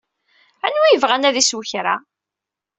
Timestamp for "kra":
1.69-1.95